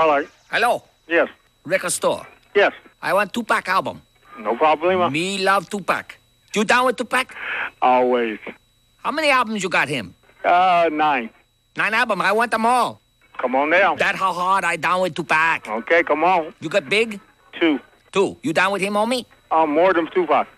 Starlight. 0.00 0.28
Hello, 0.50 0.82
Yes. 1.08 1.28
record 1.66 1.92
store. 1.92 2.26
Yes. 2.54 2.72
I 3.02 3.12
want 3.12 3.34
Tupac 3.34 3.68
album. 3.68 4.00
No 4.38 4.56
problema. 4.56 5.12
Me 5.12 5.36
love 5.44 5.68
Tupac. 5.68 6.16
You 6.54 6.64
down 6.64 6.86
with 6.86 6.96
Tupac? 6.96 7.34
Always. 7.82 8.38
How 9.04 9.10
many 9.10 9.28
albums 9.28 9.62
you 9.62 9.68
got 9.68 9.88
him? 9.88 10.14
Uh, 10.42 10.88
nine. 10.90 11.28
Nine 11.76 11.92
album. 11.92 12.22
I 12.22 12.32
want 12.32 12.50
them 12.50 12.64
all. 12.64 12.98
Come 13.36 13.54
on 13.54 13.68
down. 13.70 13.98
That 13.98 14.14
how 14.14 14.32
hard 14.32 14.64
I 14.64 14.76
down 14.76 15.02
with 15.02 15.14
Tupac. 15.14 15.68
Okay, 15.68 16.02
come 16.02 16.24
on. 16.24 16.54
You 16.60 16.70
got 16.70 16.88
big? 16.88 17.20
Two. 17.60 17.78
Two. 18.10 18.38
You 18.42 18.54
down 18.54 18.72
with 18.72 18.80
him, 18.80 18.94
homie? 18.94 19.26
Uh, 19.50 19.66
more 19.66 19.92
than 19.92 20.06
Tupac. 20.14 20.48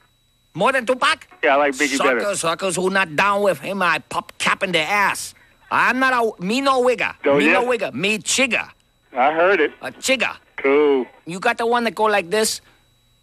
More 0.54 0.70
than 0.70 0.86
Tupac? 0.86 1.26
Yeah, 1.42 1.54
I 1.54 1.56
like 1.56 1.72
Biggie 1.74 1.98
better. 1.98 2.20
Suckers, 2.20 2.40
suckers 2.40 2.76
who 2.76 2.90
not 2.90 3.16
down 3.16 3.42
with 3.42 3.58
him, 3.58 3.82
I 3.82 3.98
pop 3.98 4.32
cap 4.38 4.62
in 4.62 4.70
their 4.70 4.86
ass. 4.86 5.34
I'm 5.68 5.98
not 5.98 6.12
a 6.12 6.40
me 6.40 6.60
no 6.60 6.80
wigger. 6.80 7.16
Oh, 7.26 7.38
me 7.38 7.50
no 7.50 7.64
wigger. 7.64 7.92
Me 7.92 8.18
chigger. 8.18 8.68
I 9.14 9.32
heard 9.32 9.60
it. 9.60 9.72
A 9.82 9.90
chigger. 9.92 10.36
Cool. 10.56 11.06
You 11.26 11.38
got 11.38 11.58
the 11.58 11.66
one 11.66 11.84
that 11.84 11.94
go 11.94 12.04
like 12.04 12.30
this? 12.30 12.60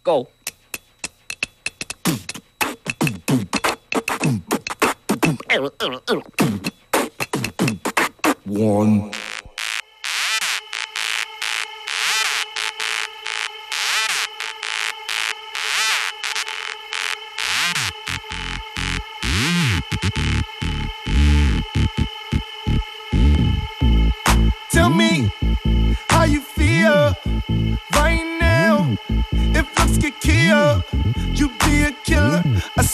Go. 0.04 0.28
One. 8.46 9.10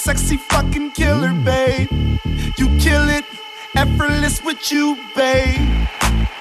Sexy 0.07 0.37
fucking 0.37 0.93
killer, 0.93 1.31
mm. 1.31 1.45
babe. 1.45 1.91
You 2.59 2.67
kill 2.79 3.09
it, 3.11 3.25
effortless 3.75 4.41
with 4.45 4.71
you, 4.71 4.95
babe. 5.17 5.59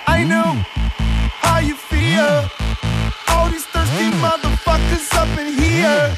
I 0.05 0.22
mm. 0.22 0.30
know 0.30 0.51
how 1.41 1.57
you 1.70 1.74
feel. 1.74 2.30
Mm. 2.30 3.34
All 3.34 3.49
these 3.49 3.66
thirsty 3.66 4.11
motherfuckers 4.22 5.07
up 5.18 5.34
in 5.41 5.49
here. 5.57 6.13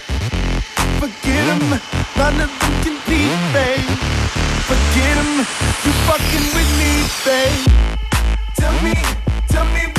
Forget 0.99 1.43
them, 1.47 1.79
none 2.19 2.37
of 2.45 2.51
them 2.59 2.73
compete, 2.83 3.39
babe. 3.55 3.95
Forget 4.67 5.15
them, 5.19 5.31
you 5.85 5.91
fucking 6.07 6.47
with 6.55 6.71
me, 6.81 6.91
babe. 7.23 7.63
Tell 8.59 8.75
me, 8.83 8.95
tell 9.47 9.67
me 9.73 9.96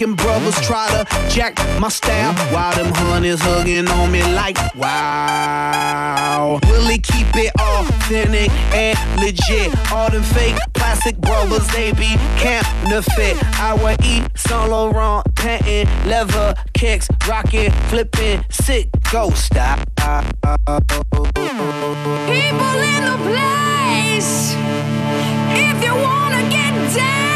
jackin' 0.00 0.14
brothers 0.16 0.58
try 0.60 0.88
to 0.88 1.04
jack 1.28 1.58
my 1.78 1.88
style. 1.88 2.32
While 2.52 2.74
them 2.74 2.92
honeys 2.94 3.40
hugging 3.40 3.88
on 3.88 4.10
me 4.10 4.22
like, 4.34 4.56
wow. 4.74 6.58
Really 6.64 6.98
keep 6.98 7.26
it 7.34 7.52
authentic 7.60 8.50
and 8.74 8.98
legit. 9.20 9.92
All 9.92 10.10
them 10.10 10.22
fake 10.22 10.56
plastic 10.72 11.18
brothers, 11.18 11.66
they 11.68 11.92
be 11.92 12.16
counterfeit. 12.38 13.36
I 13.60 13.74
will 13.74 13.96
eat 14.04 14.24
Saint 14.36 14.70
Laurent, 14.70 15.24
pantin', 15.34 15.86
leather 16.08 16.54
kicks, 16.72 17.08
rockin', 17.28 17.70
flippin', 17.88 18.44
sick, 18.50 18.88
go 19.12 19.30
stop. 19.30 19.78
People 19.96 20.40
in 22.88 23.02
the 23.04 23.18
place. 23.22 24.54
If 25.52 25.84
you 25.84 25.94
wanna 25.94 26.48
get 26.48 26.94
down, 26.94 27.29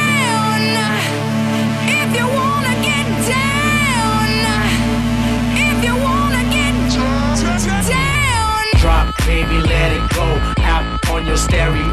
on 11.25 11.29
your 11.29 11.37
stereo. 11.37 11.93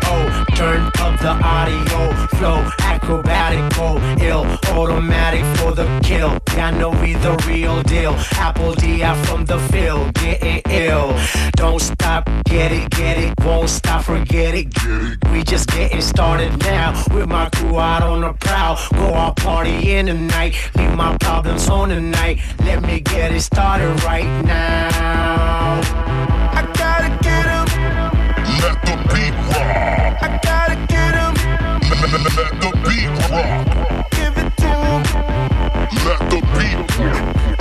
Turn 0.55 0.91
up 0.99 1.19
the 1.19 1.39
audio. 1.43 2.27
Flow, 2.37 2.67
acrobatic, 2.79 3.75
go 3.75 3.97
ill. 4.23 4.45
Automatic 4.75 5.43
for 5.57 5.71
the 5.71 5.85
kill. 6.03 6.37
I 6.57 6.71
know 6.71 6.89
we 6.89 7.13
the 7.13 7.35
real 7.47 7.81
deal. 7.83 8.13
Apple 8.33 8.73
D 8.73 9.03
out 9.03 9.17
from 9.25 9.45
the 9.45 9.59
field. 9.71 10.13
Getting 10.15 10.61
ill. 10.69 11.17
Don't 11.55 11.81
stop, 11.81 12.29
get 12.45 12.71
it, 12.71 12.89
get 12.91 13.17
it. 13.17 13.33
Won't 13.41 13.69
stop, 13.69 14.03
forget 14.03 14.53
it. 14.53 14.73
get 14.73 15.01
it. 15.01 15.31
We 15.31 15.43
just 15.43 15.69
getting 15.69 16.01
started 16.01 16.57
now. 16.59 17.03
With 17.13 17.27
my 17.27 17.49
crew 17.49 17.79
out 17.79 18.03
on 18.03 18.21
the 18.21 18.33
prowl. 18.33 18.77
Go 18.93 19.13
out 19.13 19.35
party 19.37 19.93
in 19.93 20.07
the 20.07 20.13
night. 20.13 20.55
Leave 20.75 20.95
my 20.95 21.17
problems 21.17 21.69
on 21.69 21.89
the 21.89 22.01
night. 22.01 22.39
Let 22.65 22.81
me 22.83 22.99
get 22.99 23.31
it 23.31 23.41
started 23.41 24.03
right 24.03 24.29
now. 24.45 25.81
I 26.53 26.61
gotta 26.75 27.23
get 27.23 27.45
him. 27.45 27.80
Let 28.61 28.79
the 28.85 28.95
beat 29.11 29.33
rock. 29.49 30.21
I 30.21 30.39
gotta 30.43 30.75
get 30.85 31.15
him. 31.15 31.33
Let 31.89 32.11
the 32.61 32.71
beat 32.85 33.09
rock. 33.31 34.11
Give 34.11 34.37
it 34.37 34.49
to 34.57 34.69
him. 34.85 35.01
Let 36.05 36.21
the 36.29 36.39
beat 36.55 36.79
rock. 36.99 37.60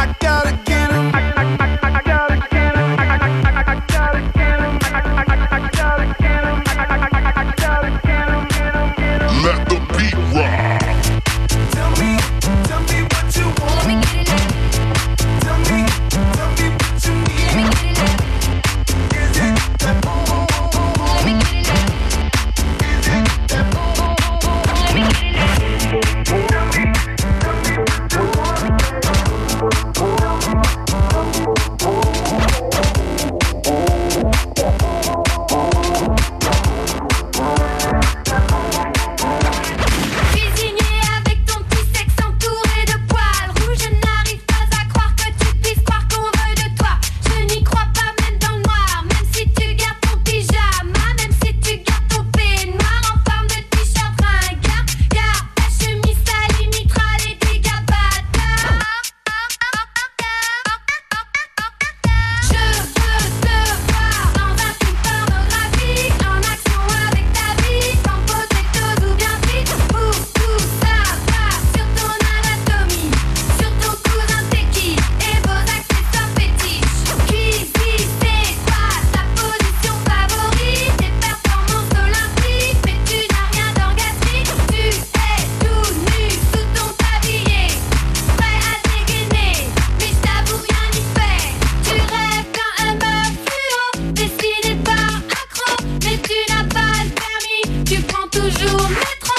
Cool. 98.80 99.29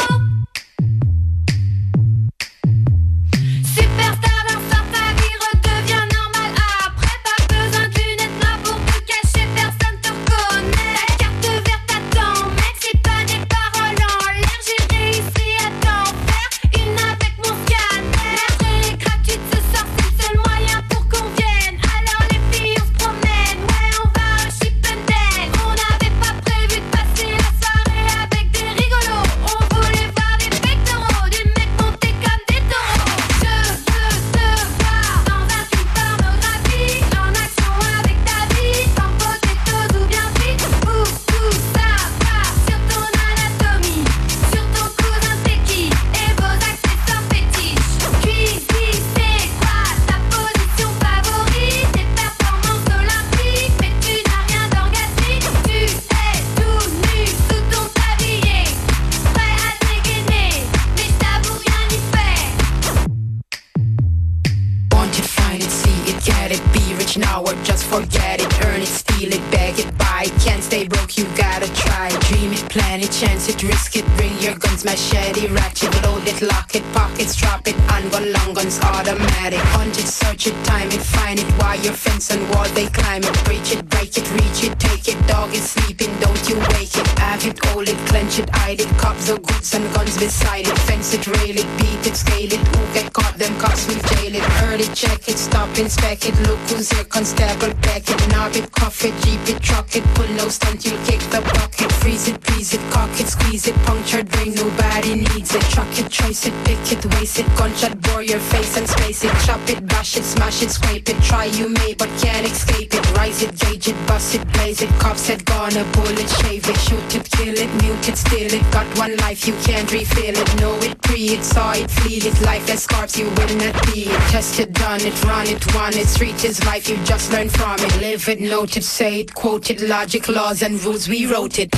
Cuff 99.41 99.49
it, 99.49 99.61
truck 99.61 99.95
it. 99.95 100.03
Pull 100.15 100.27
no 100.35 100.49
stunt, 100.49 100.85
you'll 100.85 100.97
kick 101.05 101.19
the 101.31 101.41
bucket. 101.41 101.91
Freeze 102.01 102.27
it, 102.27 102.41
please 102.41 102.73
it, 102.73 102.81
cock 102.91 103.09
it, 103.19 103.27
squeeze 103.27 103.67
it. 103.67 103.75
Punctured 103.85 104.29
brain, 104.29 104.53
nobody 104.55 105.15
needs 105.15 105.53
it. 105.55 105.61
Truck 105.73 105.87
it, 105.99 106.09
trace 106.11 106.45
it, 106.45 106.53
pick 106.65 106.91
it, 106.91 107.05
waste 107.15 107.39
it. 107.39 107.45
Gunshot, 107.57 107.99
bore 108.01 108.23
your 108.23 108.39
face 108.39 108.77
and 108.77 108.87
space 108.87 109.23
it. 109.23 109.33
Chop 109.45 109.61
it, 109.69 109.85
bash 109.87 110.17
it, 110.17 110.23
smash 110.23 110.61
it, 110.63 110.71
scrape 110.71 111.07
it. 111.09 111.21
Try 111.23 111.45
you 111.45 111.69
may, 111.69 111.93
but 111.93 112.09
can't 112.19 112.45
escape 112.45 112.93
it. 112.93 113.17
Rise 113.17 113.41
it, 113.43 113.57
gauge 113.57 113.87
it, 113.87 113.95
bust 114.07 114.35
it, 114.35 114.53
blaze 114.53 114.81
it. 114.81 114.89
Cops 114.99 115.27
had 115.27 115.45
gone, 115.45 115.75
a 115.77 115.83
bullet, 115.93 116.29
shave 116.41 116.67
it. 116.67 116.77
Shoot 116.77 117.15
it, 117.15 117.29
kill 117.31 117.55
it, 117.55 117.71
mute 117.81 118.09
it, 118.09 118.17
steal 118.17 118.53
it. 118.53 118.71
Got 118.71 118.87
one 118.97 119.15
life, 119.17 119.47
you 119.47 119.53
can't 119.63 119.91
refill 119.91 120.35
it. 120.35 120.61
Know 120.61 120.75
it, 120.79 120.99
pre 121.01 121.21
it, 121.35 121.43
saw 121.43 121.73
it, 121.73 121.89
feel 121.89 122.25
it. 122.25 122.41
Life 122.41 122.65
that 122.67 122.79
scars, 122.79 123.17
you 123.17 123.25
will 123.25 123.55
not 123.57 123.75
be 123.87 124.09
it. 124.09 124.21
Test 124.31 124.59
it, 124.59 124.73
done 124.73 125.01
it, 125.01 125.23
run 125.23 125.47
it, 125.47 125.61
want 125.75 125.95
it. 125.95 126.07
Street 126.07 126.43
is 126.43 126.63
life, 126.65 126.89
you 126.89 126.97
just 127.03 127.31
learn 127.31 127.49
from 127.49 127.79
it. 127.79 128.01
Live 128.01 128.27
it, 128.29 128.41
note 128.41 128.77
it, 128.77 128.83
say 128.83 129.21
it, 129.21 129.30
quote 129.33 129.69
it. 129.69 129.81
Logic, 129.81 130.27
laws, 130.27 130.61
and 130.61 130.81
rules, 130.83 131.07
we 131.07 131.25
wrote 131.25 131.59
it. 131.59 131.71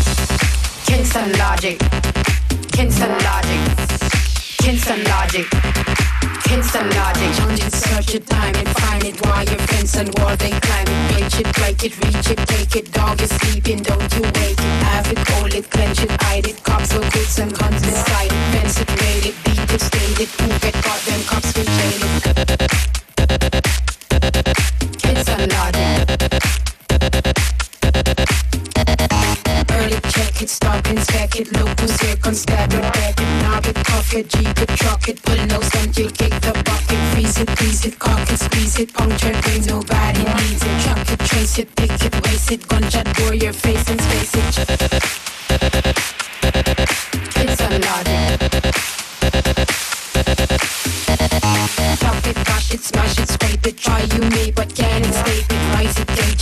Kingston 0.86 1.32
logic. 1.38 1.80
Kingston 2.72 3.12
logic. 3.24 3.60
Kingston 4.60 5.04
logic. 5.06 5.47
Kingston 6.43 6.89
logic. 6.89 7.34
Change 7.38 7.64
it, 7.66 7.74
search 7.74 8.16
it, 8.16 8.28
time 8.28 8.56
it, 8.56 8.68
find 8.80 9.04
it. 9.04 9.26
While 9.26 9.43
your 9.45 9.60
fence 9.68 9.95
and 9.97 10.10
wall 10.20 10.36
they 10.38 10.51
climb 10.51 10.88
it. 10.88 11.14
Breach 11.14 11.39
it, 11.39 11.54
break 11.56 11.84
it, 11.84 11.97
reach 12.04 12.30
it, 12.30 12.38
take 12.47 12.76
it. 12.76 12.91
Dog 12.91 13.22
is 13.22 13.30
sleeping, 13.30 13.82
don't 13.82 14.14
you 14.16 14.22
wake 14.22 14.60
it. 14.60 14.84
Have 14.86 15.12
it, 15.12 15.18
hold 15.30 15.54
it, 15.54 15.70
clench 15.70 16.04
it, 16.04 16.12
hide 16.22 16.47
it. 16.47 16.64
Cops 16.64 16.93
or 16.93 17.01
goods 17.01 17.39
and 17.39 17.54
guns 17.58 17.82
beside 17.82 18.32
it. 18.32 18.54
Fence 18.54 18.80
it, 18.80 18.89
rail 19.01 19.26
it, 19.30 19.36
beat 19.43 19.74
it, 19.74 19.82
stain 19.82 20.22
it. 20.22 20.30
Who 20.39 20.47
get 20.60 20.74
caught, 20.84 21.01
them 21.08 21.22
cops 21.24 21.54
will 21.56 21.66
jail 21.66 22.01
it. 22.04 22.34
Kingston 25.01 25.49
logic. 25.49 26.33
It, 30.44 30.50
stop 30.50 30.86
inspect 30.88 31.39
it, 31.39 31.54
look 31.54 31.80
who's 31.80 31.98
here, 32.02 32.18
constabule, 32.18 32.82
back 32.91 33.18
it, 33.18 33.44
knob 33.44 33.66
it, 33.66 33.76
cuff 33.76 34.14
it, 34.14 34.28
jeep 34.28 34.60
it, 34.60 34.68
truck 34.76 35.08
it, 35.08 35.24
pull 35.24 35.38
no 35.46 35.62
stunt, 35.62 35.98
you 35.98 36.10
kick 36.10 36.34
the 36.41 36.52
bucket, 36.66 37.00
freeze 37.14 37.39
it, 37.39 37.50
freeze 37.52 37.86
it, 37.86 37.98
cock 37.98 38.30
it, 38.30 38.38
squeeze 38.38 38.78
it, 38.78 38.94
puncture 38.94 39.32
brain, 39.41 39.64
nobody 39.66 40.20
needs 40.20 40.62
it, 40.62 40.82
truck 40.84 41.10
it, 41.10 41.20
trace 41.20 41.60
it, 41.60 41.74
pick 41.78 41.91
it, 41.91 42.14
waste 42.26 42.52
it, 42.52 42.68
gunshot, 42.68 43.08
bore 43.16 43.34
your 43.34 43.54
face 43.54 43.89
and 43.89 44.02
space 44.02 44.36
it. 44.36 44.58
It's 47.39 47.62
a 47.62 47.70
logic. 47.88 48.39
Drop 52.02 52.28
it, 52.28 52.36
bash 52.44 52.74
it, 52.74 52.84
smash 52.84 53.18
it, 53.18 53.30
scrape 53.30 53.66
it, 53.66 53.78
try 53.78 54.02
you 54.02 54.20
may, 54.30 54.52
but 54.52 54.76
can't 54.76 55.06
escape 55.06 55.46
it, 55.52 55.54
it, 55.54 55.62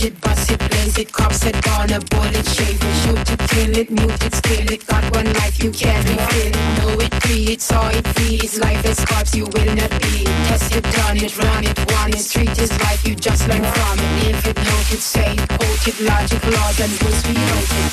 it, 0.04 0.20
bust 0.20 0.50
it, 0.50 0.58
blaze 0.70 0.98
it, 0.98 1.12
cops 1.12 1.44
it, 1.44 1.60
gone 1.62 1.90
a 1.92 2.00
bullet, 2.00 2.46
shave 2.46 2.80
it, 2.80 2.94
shoot 3.02 3.30
it, 3.30 3.38
kill 3.50 3.76
it, 3.76 3.90
mute 3.90 4.24
it, 4.24 4.34
steal 4.34 4.70
it, 4.72 4.86
got 4.86 5.04
one 5.14 5.32
life, 5.34 5.62
you 5.62 5.70
can't 5.70 6.04
refill 6.08 6.48
it, 6.48 6.78
know 6.78 7.00
it, 7.00 7.10
pre 7.20 7.52
it, 7.52 7.60
saw 7.60 7.88
it, 7.90 8.06
feel 8.08 8.42
it, 8.42 8.58
life 8.58 8.84
is 8.84 9.04
corpse, 9.04 9.34
you 9.34 9.44
will 9.44 9.74
not 9.74 9.90
be. 10.02 10.24
Test 10.48 10.74
it, 10.74 10.84
done 10.84 11.16
it, 11.18 11.36
run 11.38 11.64
it, 11.64 11.78
want 11.92 12.14
it, 12.14 12.20
street 12.20 12.58
is 12.58 12.72
life, 12.80 13.06
you 13.06 13.14
just 13.14 13.46
learn 13.48 13.62
from 13.62 13.98
it, 13.98 14.24
live 14.24 14.46
it, 14.46 14.56
note 14.56 14.92
it, 14.92 15.02
say 15.02 15.34
it, 15.34 15.48
quote 15.48 15.88
it, 15.88 16.00
logic, 16.00 16.42
laws, 16.46 16.80
and 16.80 16.92
rules, 17.02 17.22
we 17.28 17.34
wrote 17.50 17.72
it. 17.82 17.92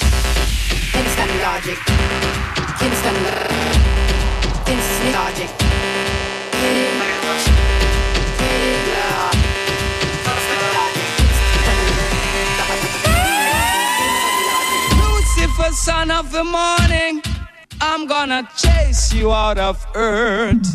Kingston 0.93 1.31
logic, 1.45 1.79
Kingston 2.79 3.17
logic, 3.25 4.65
Kingston 4.65 5.13
logic. 5.13 6.38
Son 15.71 16.11
of 16.11 16.31
the 16.31 16.43
morning, 16.43 17.21
I'm 17.79 18.07
gonna 18.07 18.47
chase 18.57 19.13
you 19.13 19.31
out 19.31 19.57
of 19.57 19.85
earth. 19.95 20.67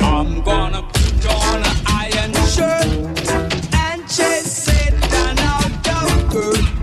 I'm 0.00 0.42
gonna 0.42 0.82
put 0.82 1.26
on 1.26 1.58
an 1.58 1.76
iron 1.86 2.32
shirt 2.46 2.86
and 3.74 4.02
chase 4.02 4.52
Satan 4.64 5.38
out 5.38 5.88
of 5.88 6.34
earth. 6.36 6.77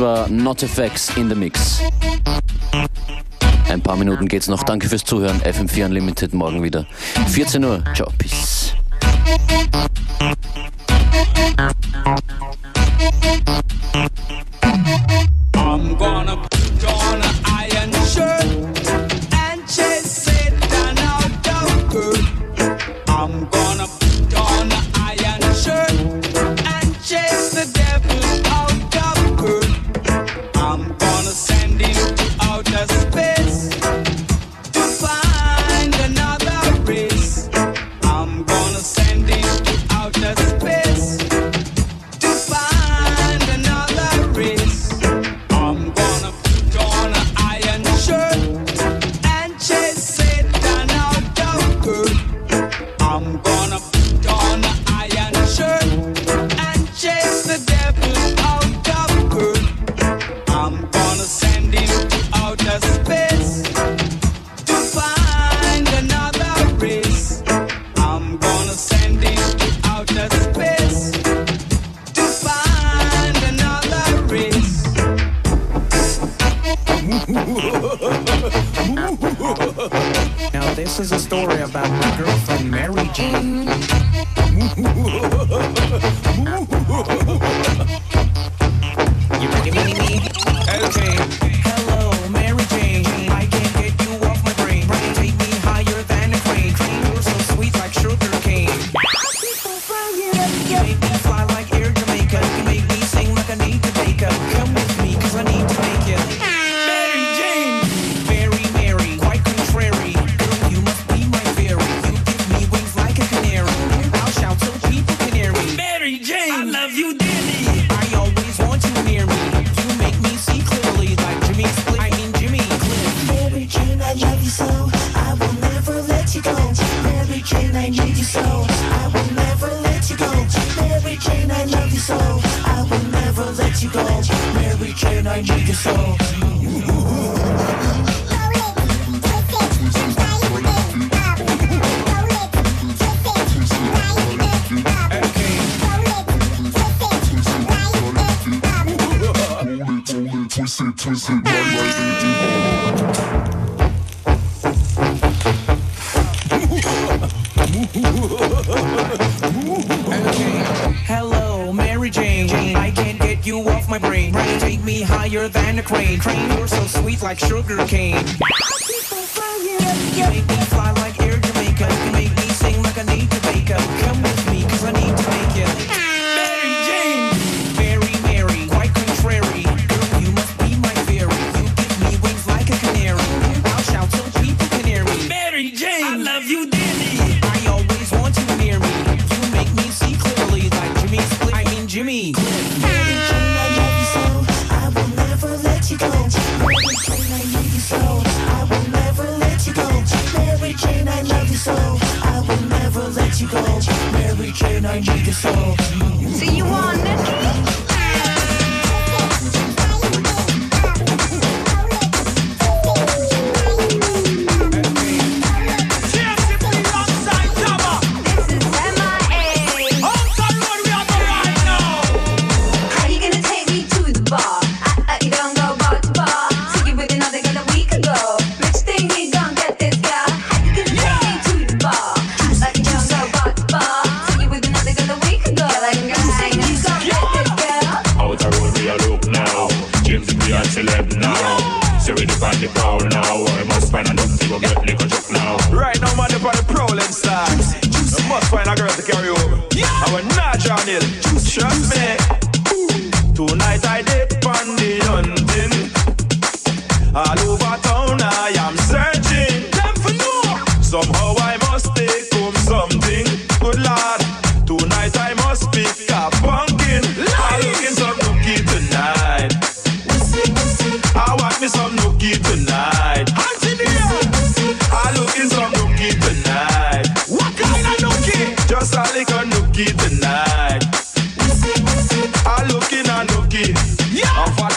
War 0.00 0.28
Not 0.28 0.62
Effects 0.62 1.14
in 1.16 1.28
the 1.28 1.34
Mix. 1.34 1.82
Ein 3.68 3.82
paar 3.82 3.96
Minuten 3.96 4.26
geht's 4.28 4.48
noch. 4.48 4.62
Danke 4.62 4.88
fürs 4.88 5.04
Zuhören. 5.04 5.40
FM4 5.42 5.84
Unlimited 5.84 6.32
morgen 6.32 6.62
wieder. 6.62 6.86
14 7.28 7.62
Uhr. 7.62 7.84
Ciao. 7.94 8.10
Peace. 8.16 8.74
DJ. 83.12 83.30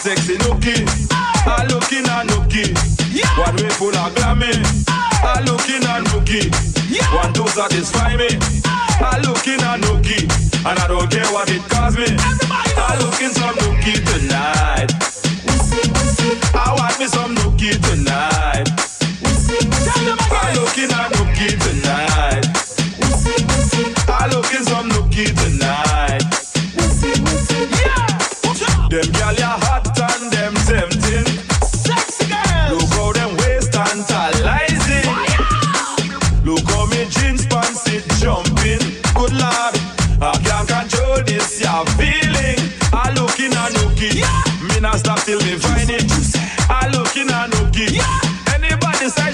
Sexy 0.03 0.37
looking, 0.39 0.85
I 1.47 1.65
looking 1.69 2.03
and 2.03 2.29
looking. 2.35 2.75
One 3.39 3.55
way 3.55 3.69
full 3.69 3.95
of 3.95 4.13
glamour, 4.13 4.51
I 4.91 5.41
looking 5.47 5.79
and 5.79 6.03
looking. 6.11 6.51
One 7.15 7.31
to 7.31 7.47
satisfy 7.47 8.17
me, 8.17 8.27
I 8.99 9.21
looking 9.23 9.63
and 9.63 9.81
looking. 9.85 10.27
And 10.67 10.77
I 10.77 10.87
don't 10.89 11.09
care 11.09 11.23
what 11.31 11.49
it 11.49 11.61
costs 11.69 11.97
me, 11.97 12.07
I 12.19 12.97
looking 12.99 13.31
some 13.31 13.55
Nookie 13.55 14.03
tonight. 14.03 14.91
I 16.53 16.75
want 16.77 16.99
me 16.99 17.07
some 17.07 17.33
Nookie 17.37 17.81
tonight. 17.81 18.32